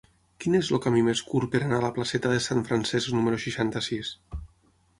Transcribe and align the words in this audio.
Quin 0.43 0.53
és 0.59 0.69
el 0.77 0.79
camí 0.85 1.03
més 1.07 1.21
curt 1.33 1.51
per 1.55 1.61
anar 1.65 1.77
a 1.81 1.85
la 1.85 1.91
placeta 1.99 2.33
de 2.33 2.41
Sant 2.47 2.65
Francesc 2.71 3.15
número 3.19 3.43
seixanta-sis? 3.47 4.13